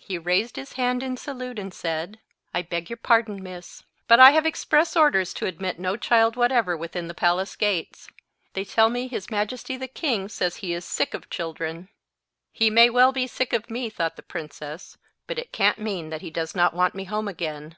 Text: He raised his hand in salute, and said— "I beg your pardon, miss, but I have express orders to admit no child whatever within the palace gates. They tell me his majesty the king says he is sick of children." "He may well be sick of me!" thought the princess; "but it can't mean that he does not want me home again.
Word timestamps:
He 0.00 0.16
raised 0.16 0.56
his 0.56 0.72
hand 0.80 1.02
in 1.02 1.18
salute, 1.18 1.58
and 1.58 1.70
said— 1.74 2.18
"I 2.54 2.62
beg 2.62 2.88
your 2.88 2.96
pardon, 2.96 3.42
miss, 3.42 3.84
but 4.08 4.18
I 4.18 4.30
have 4.30 4.46
express 4.46 4.96
orders 4.96 5.34
to 5.34 5.44
admit 5.44 5.78
no 5.78 5.94
child 5.98 6.36
whatever 6.36 6.74
within 6.74 7.06
the 7.06 7.12
palace 7.12 7.54
gates. 7.54 8.08
They 8.54 8.64
tell 8.64 8.88
me 8.88 9.08
his 9.08 9.28
majesty 9.28 9.76
the 9.76 9.86
king 9.86 10.30
says 10.30 10.56
he 10.56 10.72
is 10.72 10.86
sick 10.86 11.12
of 11.12 11.28
children." 11.28 11.90
"He 12.50 12.70
may 12.70 12.88
well 12.88 13.12
be 13.12 13.26
sick 13.26 13.52
of 13.52 13.68
me!" 13.68 13.90
thought 13.90 14.16
the 14.16 14.22
princess; 14.22 14.96
"but 15.26 15.38
it 15.38 15.52
can't 15.52 15.78
mean 15.78 16.08
that 16.08 16.22
he 16.22 16.30
does 16.30 16.54
not 16.54 16.72
want 16.72 16.94
me 16.94 17.04
home 17.04 17.28
again. 17.28 17.76